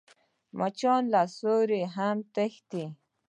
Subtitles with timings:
[0.57, 2.85] مچان له سیوري هم تښتي